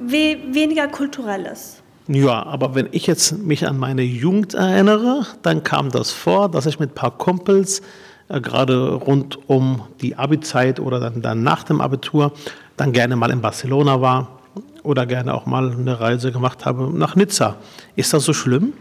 we 0.00 0.38
weniger 0.48 0.88
kulturelles. 0.88 1.77
Ja, 2.08 2.42
aber 2.44 2.74
wenn 2.74 2.88
ich 2.92 3.06
jetzt 3.06 3.38
mich 3.38 3.68
an 3.68 3.78
meine 3.78 4.02
Jugend 4.02 4.54
erinnere, 4.54 5.26
dann 5.42 5.62
kam 5.62 5.90
das 5.90 6.10
vor, 6.10 6.48
dass 6.48 6.64
ich 6.64 6.80
mit 6.80 6.92
ein 6.92 6.94
paar 6.94 7.10
Kumpels 7.10 7.82
äh, 8.28 8.40
gerade 8.40 8.94
rund 8.94 9.38
um 9.48 9.82
die 10.00 10.16
Abi-Zeit 10.16 10.80
oder 10.80 11.00
dann, 11.00 11.20
dann 11.20 11.42
nach 11.42 11.64
dem 11.64 11.82
Abitur 11.82 12.32
dann 12.78 12.92
gerne 12.92 13.14
mal 13.14 13.30
in 13.30 13.42
Barcelona 13.42 14.00
war 14.00 14.40
oder 14.82 15.04
gerne 15.04 15.34
auch 15.34 15.44
mal 15.44 15.70
eine 15.70 16.00
Reise 16.00 16.32
gemacht 16.32 16.64
habe 16.64 16.90
nach 16.96 17.14
Nizza. 17.14 17.56
Ist 17.94 18.14
das 18.14 18.24
so 18.24 18.32
schlimm? 18.32 18.72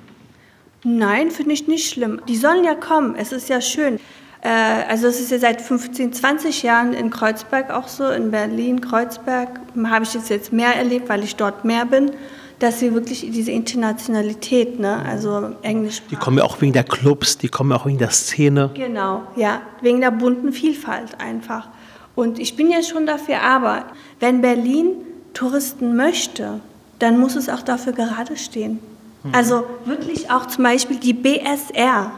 Nein, 0.86 1.29
finde 1.29 1.51
ich 1.51 1.67
nicht 1.67 1.89
schlimm. 1.89 2.22
Die 2.29 2.38
sollen 2.38 2.63
ja 2.63 2.75
kommen. 2.75 3.15
Es 3.15 3.34
ist 3.34 3.50
ja 3.50 3.60
schön. 3.60 4.00
Äh, 4.41 4.50
also 4.88 5.07
es 5.07 5.19
ist 5.19 5.31
ja 5.31 5.39
seit 5.39 5.62
15, 5.62 6.13
20 6.13 6.63
Jahren 6.63 6.93
in 6.93 7.10
Kreuzberg 7.10 7.72
auch 7.72 7.89
so, 7.89 8.07
in 8.07 8.31
Berlin, 8.31 8.79
Kreuzberg, 8.79 9.50
habe 9.84 10.05
ich 10.05 10.13
jetzt, 10.13 10.29
jetzt 10.29 10.53
mehr 10.53 10.75
erlebt, 10.75 11.10
weil 11.10 11.25
ich 11.25 11.36
dort 11.36 11.65
mehr 11.65 11.86
bin, 11.86 12.12
dass 12.59 12.79
sie 12.79 12.93
wirklich 12.93 13.21
diese 13.31 13.51
Internationalität, 13.51 14.79
ne, 14.79 15.03
also 15.05 15.51
Englisch. 15.61 16.01
Die 16.09 16.15
kommen 16.15 16.39
ja 16.39 16.43
auch 16.43 16.59
wegen 16.61 16.73
der 16.73 16.83
Clubs, 16.83 17.37
die 17.37 17.49
kommen 17.49 17.71
ja 17.71 17.77
auch 17.77 17.85
wegen 17.85 17.99
der 17.99 18.09
Szene. 18.09 18.71
Genau, 18.73 19.23
ja, 19.35 19.61
wegen 19.81 20.01
der 20.01 20.11
bunten 20.11 20.51
Vielfalt 20.51 21.19
einfach. 21.19 21.69
Und 22.15 22.39
ich 22.39 22.55
bin 22.55 22.71
ja 22.71 22.81
schon 22.81 23.05
dafür, 23.05 23.41
aber 23.43 23.85
wenn 24.19 24.41
Berlin 24.41 24.93
Touristen 25.33 25.95
möchte, 25.95 26.61
dann 26.97 27.19
muss 27.19 27.35
es 27.35 27.47
auch 27.47 27.61
dafür 27.61 27.93
gerade 27.93 28.37
stehen. 28.37 28.79
Mhm. 29.23 29.35
Also 29.35 29.65
wirklich 29.85 30.31
auch 30.31 30.47
zum 30.47 30.63
Beispiel 30.63 30.97
die 30.97 31.13
BSR, 31.13 32.11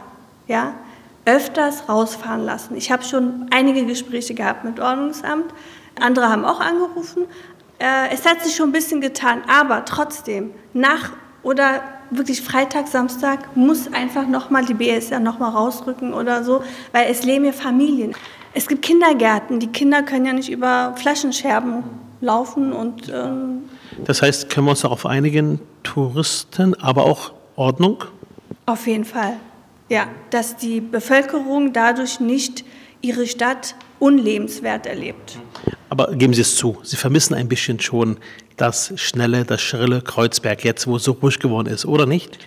ja, 0.48 0.74
öfters 1.26 1.88
rausfahren 1.88 2.46
lassen. 2.46 2.76
Ich 2.76 2.90
habe 2.90 3.04
schon 3.04 3.46
einige 3.50 3.84
Gespräche 3.84 4.32
gehabt 4.32 4.64
mit 4.64 4.80
Ordnungsamt, 4.80 5.52
andere 6.00 6.30
haben 6.30 6.46
auch 6.46 6.60
angerufen. 6.60 7.24
Äh, 7.80 8.12
es 8.12 8.26
hat 8.26 8.42
sich 8.42 8.54
schon 8.54 8.68
ein 8.68 8.72
bisschen 8.72 9.00
getan, 9.00 9.42
aber 9.48 9.84
trotzdem, 9.84 10.50
nach 10.74 11.12
oder 11.42 11.82
wirklich 12.10 12.42
Freitag, 12.42 12.88
Samstag 12.88 13.56
muss 13.56 13.92
einfach 13.92 14.26
nochmal 14.26 14.66
die 14.66 14.74
BSR 14.74 15.20
nochmal 15.20 15.52
rausrücken 15.52 16.12
oder 16.12 16.44
so, 16.44 16.62
weil 16.92 17.10
es 17.10 17.24
leben 17.24 17.46
ja 17.46 17.52
Familien. 17.52 18.14
Es 18.52 18.68
gibt 18.68 18.82
Kindergärten, 18.82 19.60
die 19.60 19.68
Kinder 19.68 20.02
können 20.02 20.26
ja 20.26 20.32
nicht 20.32 20.50
über 20.50 20.94
Flaschenscherben 20.96 21.84
laufen 22.20 22.72
und 22.72 23.08
ähm, 23.08 23.62
das 24.04 24.22
heißt, 24.22 24.50
können 24.50 24.66
wir 24.66 24.72
uns 24.72 24.82
darauf 24.82 25.06
einigen, 25.06 25.60
Touristen, 25.82 26.74
aber 26.74 27.04
auch 27.04 27.32
Ordnung? 27.56 28.04
Auf 28.66 28.86
jeden 28.86 29.04
Fall. 29.04 29.36
Ja, 29.88 30.06
dass 30.30 30.56
die 30.56 30.80
Bevölkerung 30.80 31.72
dadurch 31.72 32.20
nicht 32.20 32.64
ihre 33.00 33.26
Stadt 33.26 33.74
unlebenswert 33.98 34.86
erlebt. 34.86 35.38
Aber 35.90 36.12
geben 36.14 36.32
Sie 36.32 36.40
es 36.40 36.54
zu, 36.56 36.78
Sie 36.82 36.96
vermissen 36.96 37.34
ein 37.34 37.48
bisschen 37.48 37.80
schon 37.80 38.18
das 38.56 38.92
schnelle, 38.96 39.44
das 39.44 39.60
schrille 39.60 40.00
Kreuzberg 40.00 40.64
jetzt, 40.64 40.86
wo 40.86 40.96
es 40.96 41.04
so 41.04 41.12
ruhig 41.12 41.40
geworden 41.40 41.66
ist, 41.66 41.84
oder 41.84 42.06
nicht? 42.06 42.38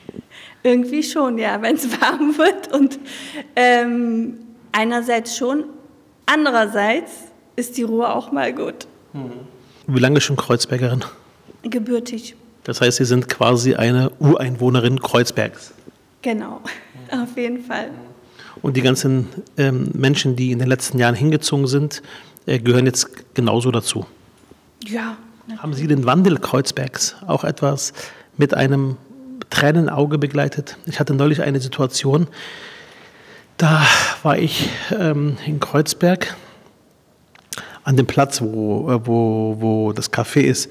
Irgendwie 0.63 1.03
schon, 1.03 1.37
ja, 1.37 1.61
wenn 1.61 1.75
es 1.75 1.89
warm 2.01 2.37
wird. 2.37 2.73
Und 2.73 2.97
ähm, 3.57 4.35
einerseits 4.71 5.37
schon, 5.37 5.65
andererseits 6.25 7.11
ist 7.57 7.77
die 7.77 7.83
Ruhe 7.83 8.13
auch 8.13 8.31
mal 8.31 8.53
gut. 8.53 8.87
Wie 9.87 9.99
lange 9.99 10.21
schon 10.21 10.37
Kreuzbergerin? 10.37 11.03
Gebürtig. 11.63 12.35
Das 12.63 12.79
heißt, 12.79 12.97
Sie 12.97 13.05
sind 13.05 13.27
quasi 13.27 13.75
eine 13.75 14.09
Ureinwohnerin 14.19 14.99
Kreuzbergs. 15.01 15.73
Genau, 16.21 16.61
auf 17.11 17.35
jeden 17.35 17.61
Fall. 17.61 17.89
Und 18.61 18.77
die 18.77 18.81
ganzen 18.81 19.27
ähm, 19.57 19.89
Menschen, 19.93 20.37
die 20.37 20.51
in 20.53 20.59
den 20.59 20.69
letzten 20.69 20.97
Jahren 20.97 21.15
hingezogen 21.15 21.67
sind, 21.67 22.01
gehören 22.45 22.85
jetzt 22.85 23.35
genauso 23.35 23.71
dazu. 23.71 24.05
Ja. 24.85 25.17
Natürlich. 25.45 25.61
Haben 25.61 25.73
Sie 25.73 25.87
den 25.87 26.05
Wandel 26.05 26.37
Kreuzbergs 26.37 27.17
auch 27.27 27.43
etwas 27.43 27.91
mit 28.37 28.53
einem 28.53 28.95
Tränenauge 29.49 30.17
begleitet? 30.17 30.77
Ich 30.85 31.01
hatte 31.01 31.13
neulich 31.13 31.41
eine 31.41 31.59
Situation, 31.59 32.27
da 33.57 33.81
war 34.23 34.37
ich 34.37 34.69
ähm, 34.97 35.37
in 35.45 35.59
Kreuzberg 35.59 36.37
an 37.83 37.97
dem 37.97 38.07
Platz, 38.07 38.41
wo, 38.41 38.89
äh, 38.89 39.05
wo, 39.05 39.57
wo 39.59 39.91
das 39.91 40.13
Café 40.13 40.41
ist 40.41 40.69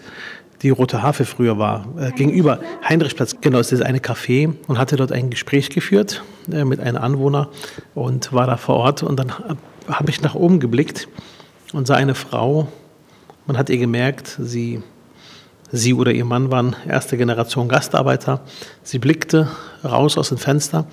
die 0.62 0.70
Rote 0.70 1.02
Hafe 1.02 1.24
früher 1.24 1.58
war, 1.58 1.86
äh, 1.98 2.12
gegenüber 2.12 2.60
Heinrichplatz. 2.88 3.36
Genau, 3.40 3.58
es 3.58 3.72
ist 3.72 3.82
eine 3.82 3.98
Café 3.98 4.54
und 4.68 4.78
hatte 4.78 4.96
dort 4.96 5.12
ein 5.12 5.28
Gespräch 5.28 5.70
geführt 5.70 6.22
äh, 6.50 6.64
mit 6.64 6.80
einem 6.80 6.98
Anwohner 6.98 7.48
und 7.94 8.32
war 8.32 8.46
da 8.46 8.56
vor 8.56 8.76
Ort. 8.76 9.02
Und 9.02 9.18
dann 9.18 9.32
habe 9.88 10.10
ich 10.10 10.22
nach 10.22 10.34
oben 10.34 10.60
geblickt 10.60 11.08
und 11.72 11.86
sah 11.86 11.94
eine 11.94 12.14
Frau. 12.14 12.68
Man 13.46 13.56
hat 13.56 13.70
ihr 13.70 13.78
gemerkt, 13.78 14.36
sie, 14.40 14.82
sie 15.70 15.94
oder 15.94 16.12
ihr 16.12 16.24
Mann 16.24 16.50
waren 16.50 16.76
erste 16.86 17.16
Generation 17.16 17.68
Gastarbeiter. 17.68 18.40
Sie 18.82 18.98
blickte 18.98 19.48
raus 19.84 20.18
aus 20.18 20.28
dem 20.28 20.38
Fenster 20.38 20.86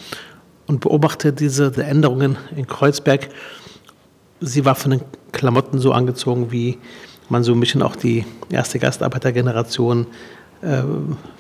und 0.67 0.79
beobachtete 0.79 1.33
diese 1.33 1.71
Änderungen 1.83 2.37
in 2.55 2.67
Kreuzberg. 2.67 3.29
Sie 4.41 4.65
war 4.65 4.75
von 4.75 4.91
den 4.91 5.01
Klamotten 5.31 5.79
so 5.79 5.91
angezogen 5.91 6.51
wie 6.51 6.77
man 7.27 7.43
so 7.43 7.53
ein 7.53 7.59
bisschen 7.59 7.83
auch 7.83 7.95
die 7.95 8.25
erste 8.49 8.79
Gastarbeitergeneration 8.79 10.07
äh, 10.61 10.81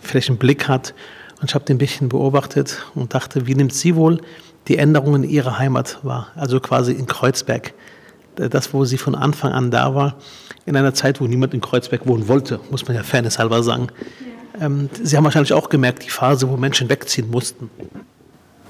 vielleicht 0.01 0.29
im 0.29 0.37
Blick 0.37 0.67
hat. 0.67 0.93
Und 1.41 1.49
ich 1.49 1.55
habe 1.55 1.65
den 1.65 1.75
ein 1.75 1.79
bisschen 1.79 2.09
beobachtet 2.09 2.85
und 2.93 3.13
dachte, 3.13 3.47
wie 3.47 3.55
nimmt 3.55 3.73
sie 3.73 3.95
wohl 3.95 4.21
die 4.67 4.77
Änderungen 4.77 5.23
in 5.23 5.29
ihrer 5.29 5.57
Heimat 5.57 5.99
wahr? 6.03 6.27
Also 6.35 6.59
quasi 6.59 6.91
in 6.91 7.07
Kreuzberg. 7.07 7.73
Das, 8.47 8.73
wo 8.73 8.85
sie 8.85 8.97
von 8.97 9.15
Anfang 9.15 9.51
an 9.51 9.71
da 9.71 9.93
war, 9.93 10.15
in 10.65 10.77
einer 10.77 10.93
Zeit, 10.93 11.19
wo 11.19 11.25
niemand 11.25 11.53
in 11.53 11.61
Kreuzberg 11.61 12.07
wohnen 12.07 12.27
wollte, 12.27 12.59
muss 12.71 12.87
man 12.87 12.95
ja 12.95 13.03
fairnesshalber 13.03 13.63
sagen. 13.63 13.87
Ja. 14.59 14.65
Ähm, 14.65 14.89
sie 15.01 15.17
haben 15.17 15.23
wahrscheinlich 15.23 15.53
auch 15.53 15.69
gemerkt, 15.69 16.05
die 16.05 16.09
Phase, 16.09 16.49
wo 16.49 16.57
Menschen 16.57 16.89
wegziehen 16.89 17.29
mussten. 17.29 17.69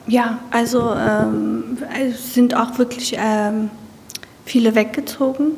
Ja, 0.08 0.40
also 0.50 0.94
ähm, 0.96 1.78
es 2.02 2.34
sind 2.34 2.56
auch 2.56 2.80
wirklich 2.80 3.16
ähm, 3.18 3.70
viele 4.46 4.74
weggezogen. 4.74 5.52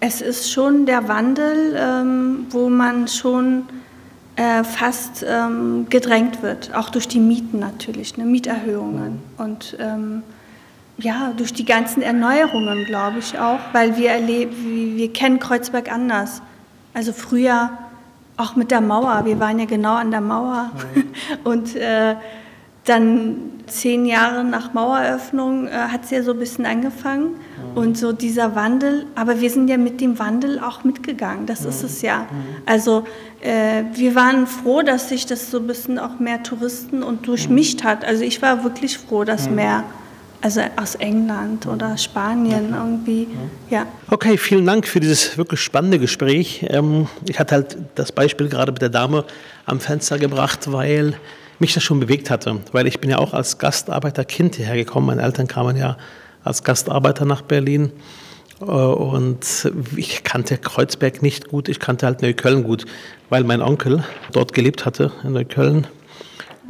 es 0.00 0.20
ist 0.20 0.50
schon 0.50 0.86
der 0.86 1.08
Wandel, 1.08 1.76
ähm, 1.76 2.46
wo 2.50 2.68
man 2.68 3.08
schon 3.08 3.64
äh, 4.36 4.64
fast 4.64 5.24
ähm, 5.28 5.86
gedrängt 5.90 6.42
wird, 6.42 6.74
auch 6.74 6.90
durch 6.90 7.08
die 7.08 7.20
Mieten 7.20 7.58
natürlich, 7.58 8.16
ne? 8.16 8.24
Mieterhöhungen 8.24 9.18
und 9.36 9.76
ähm, 9.78 10.22
ja, 11.00 11.32
durch 11.36 11.52
die 11.52 11.64
ganzen 11.64 12.02
Erneuerungen, 12.02 12.84
glaube 12.84 13.18
ich 13.18 13.38
auch, 13.38 13.60
weil 13.72 13.96
wir 13.96 14.10
erleben, 14.10 14.96
wir, 14.96 15.12
kennen 15.12 15.38
Kreuzberg 15.38 15.90
anders. 15.90 16.42
Also 16.94 17.12
früher 17.12 17.70
auch 18.36 18.56
mit 18.56 18.70
der 18.70 18.80
Mauer, 18.80 19.24
wir 19.24 19.38
waren 19.38 19.58
ja 19.58 19.66
genau 19.66 19.94
an 19.94 20.10
der 20.10 20.20
Mauer. 20.20 20.70
Und 21.44 21.76
äh, 21.76 22.16
dann 22.84 23.36
zehn 23.66 24.04
Jahre 24.04 24.42
nach 24.44 24.72
Maueröffnung 24.74 25.68
äh, 25.68 25.70
hat 25.70 26.04
es 26.04 26.10
ja 26.10 26.22
so 26.22 26.32
ein 26.32 26.38
bisschen 26.38 26.66
angefangen 26.66 27.36
und 27.74 27.96
so 27.96 28.12
dieser 28.12 28.56
Wandel, 28.56 29.06
aber 29.14 29.40
wir 29.40 29.50
sind 29.50 29.68
ja 29.68 29.76
mit 29.76 30.00
dem 30.00 30.18
Wandel 30.18 30.58
auch 30.58 30.82
mitgegangen, 30.82 31.46
das 31.46 31.64
ist 31.64 31.84
es 31.84 32.02
ja. 32.02 32.26
Also 32.66 33.04
äh, 33.40 33.84
wir 33.94 34.14
waren 34.16 34.46
froh, 34.46 34.82
dass 34.82 35.08
sich 35.08 35.26
das 35.26 35.50
so 35.50 35.58
ein 35.58 35.66
bisschen 35.66 35.98
auch 35.98 36.18
mehr 36.18 36.42
Touristen 36.42 37.02
und 37.02 37.28
durchmischt 37.28 37.84
hat. 37.84 38.04
Also 38.04 38.24
ich 38.24 38.42
war 38.42 38.64
wirklich 38.64 38.98
froh, 38.98 39.24
dass 39.24 39.48
mehr 39.48 39.84
also 40.40 40.60
aus 40.76 40.94
England 40.94 41.66
oder 41.66 41.98
Spanien 41.98 42.74
irgendwie, 42.74 43.28
ja. 43.68 43.86
Okay, 44.10 44.38
vielen 44.38 44.66
Dank 44.66 44.86
für 44.86 45.00
dieses 45.00 45.36
wirklich 45.36 45.60
spannende 45.60 45.98
Gespräch. 45.98 46.64
Ähm, 46.68 47.08
ich 47.28 47.38
hatte 47.38 47.56
halt 47.56 47.76
das 47.94 48.12
Beispiel 48.12 48.48
gerade 48.48 48.72
mit 48.72 48.82
der 48.82 48.88
Dame 48.88 49.24
am 49.66 49.80
Fenster 49.80 50.18
gebracht, 50.18 50.72
weil 50.72 51.14
mich 51.58 51.74
das 51.74 51.82
schon 51.82 52.00
bewegt 52.00 52.30
hatte, 52.30 52.60
weil 52.72 52.86
ich 52.86 53.00
bin 53.00 53.10
ja 53.10 53.18
auch 53.18 53.34
als 53.34 53.58
Gastarbeiterkind 53.58 54.56
hierher 54.56 54.76
gekommen. 54.76 55.06
Meine 55.06 55.22
Eltern 55.22 55.46
kamen 55.46 55.76
ja 55.76 55.98
als 56.42 56.64
Gastarbeiter 56.64 57.24
nach 57.26 57.42
Berlin. 57.42 57.92
Äh, 58.60 58.64
und 58.64 59.70
ich 59.96 60.24
kannte 60.24 60.58
Kreuzberg 60.58 61.22
nicht 61.22 61.48
gut, 61.48 61.68
ich 61.68 61.80
kannte 61.80 62.06
halt 62.06 62.22
Neukölln 62.22 62.64
gut, 62.64 62.86
weil 63.28 63.44
mein 63.44 63.62
Onkel 63.62 64.04
dort 64.32 64.52
gelebt 64.52 64.86
hatte 64.86 65.12
in 65.22 65.32
Neukölln 65.32 65.86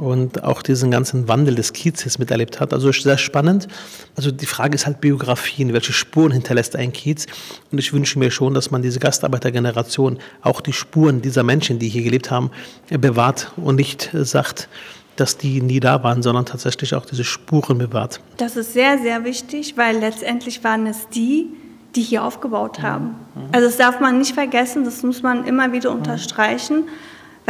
und 0.01 0.43
auch 0.43 0.63
diesen 0.63 0.91
ganzen 0.91 1.29
Wandel 1.29 1.55
des 1.55 1.73
Kiezes 1.73 2.19
miterlebt 2.19 2.59
hat. 2.59 2.73
Also 2.73 2.91
sehr 2.91 3.19
spannend. 3.19 3.69
Also 4.17 4.31
die 4.31 4.47
Frage 4.47 4.75
ist 4.75 4.87
halt 4.87 5.01
Biografien, 5.01 5.73
welche 5.73 5.93
Spuren 5.93 6.33
hinterlässt 6.33 6.75
ein 6.75 6.93
Kiez? 6.93 7.27
Und 7.71 7.79
ich 7.79 7.93
wünsche 7.93 8.19
mir 8.19 8.31
schon, 8.31 8.55
dass 8.55 8.71
man 8.71 8.83
diese 8.83 8.99
Gastarbeitergeneration 8.99 10.19
auch 10.43 10.61
die 10.61 10.73
Spuren 10.73 11.21
dieser 11.21 11.43
Menschen, 11.43 11.79
die 11.79 11.89
hier 11.89 12.03
gelebt 12.03 12.31
haben, 12.31 12.51
bewahrt 12.89 13.53
und 13.57 13.77
nicht 13.77 14.11
sagt, 14.13 14.69
dass 15.17 15.37
die 15.37 15.61
nie 15.61 15.81
da 15.81 16.03
waren, 16.03 16.23
sondern 16.23 16.47
tatsächlich 16.47 16.95
auch 16.95 17.05
diese 17.05 17.25
Spuren 17.25 17.77
bewahrt. 17.77 18.21
Das 18.39 18.57
ist 18.57 18.73
sehr, 18.73 18.99
sehr 18.99 19.25
wichtig, 19.25 19.77
weil 19.77 19.99
letztendlich 19.99 20.65
waren 20.65 20.87
es 20.87 21.09
die, 21.11 21.47
die 21.95 22.03
hier 22.03 22.25
aufgebaut 22.25 22.81
haben. 22.81 23.17
Mhm. 23.35 23.43
Also 23.53 23.67
das 23.67 23.77
darf 23.77 24.01
man 24.01 24.19
nicht 24.19 24.33
vergessen, 24.33 24.85
das 24.85 25.03
muss 25.03 25.23
man 25.23 25.45
immer 25.45 25.73
wieder 25.73 25.91
unterstreichen 25.91 26.85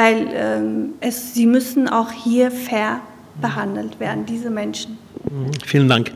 weil 0.01 0.29
ähm, 0.33 0.95
es, 1.01 1.35
sie 1.35 1.47
müssen 1.47 1.87
auch 1.89 2.11
hier 2.11 2.51
fair 2.51 3.03
behandelt 3.41 4.01
werden, 4.01 4.25
diese 4.25 4.49
Menschen. 4.49 4.97
Mhm, 5.31 5.51
vielen 5.65 5.89
Dank. 5.89 6.13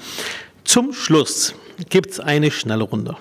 Zum 0.64 0.92
Schluss 0.94 1.54
gibt 1.90 2.12
es 2.12 2.20
eine 2.20 2.50
schnelle 2.50 2.84
Runde. 2.84 3.16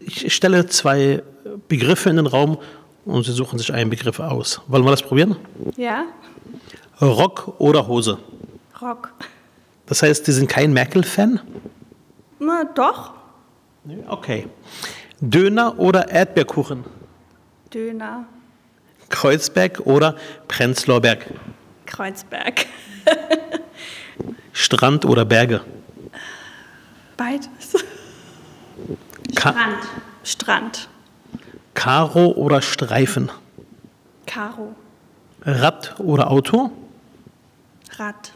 Ich 0.00 0.34
stelle 0.34 0.66
zwei 0.66 1.22
Begriffe 1.68 2.08
in 2.08 2.16
den 2.16 2.26
Raum 2.26 2.56
und 3.04 3.24
Sie 3.24 3.32
suchen 3.32 3.58
sich 3.58 3.72
einen 3.72 3.90
Begriff 3.90 4.18
aus. 4.18 4.62
Wollen 4.68 4.84
wir 4.84 4.90
das 4.90 5.02
probieren? 5.02 5.36
Ja. 5.76 6.04
Rock 7.00 7.54
oder 7.58 7.86
Hose? 7.86 8.18
Rock. 8.80 9.12
Das 9.84 10.02
heißt, 10.02 10.24
Sie 10.24 10.32
sind 10.32 10.48
kein 10.48 10.72
Merkel-Fan? 10.72 11.40
Na, 12.38 12.64
doch. 12.64 13.12
Okay. 14.08 14.48
Döner 15.20 15.78
oder 15.78 16.08
Erdbeerkuchen? 16.08 16.84
Döner. 17.72 18.26
Kreuzberg 19.08 19.80
oder 19.80 20.16
Prenzlauer 20.48 21.00
Berg? 21.00 21.26
Kreuzberg. 21.86 22.66
Strand 24.52 25.04
oder 25.04 25.24
Berge? 25.24 25.60
Beides. 27.16 27.48
Ka 29.34 29.50
Strand. 29.50 29.78
Strand. 30.22 30.88
Karo 31.74 32.32
oder 32.32 32.62
Streifen? 32.62 33.30
Karo. 34.26 34.74
Rad 35.42 35.94
oder 36.00 36.30
Auto? 36.30 36.70
Rad. 37.98 38.32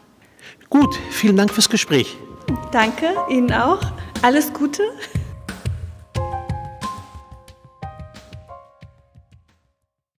Gut, 0.69 0.95
vielen 1.09 1.35
Dank 1.35 1.51
fürs 1.53 1.69
Gespräch. 1.69 2.15
Danke, 2.71 3.13
Ihnen 3.29 3.51
auch. 3.51 3.81
Alles 4.21 4.53
Gute. 4.53 4.83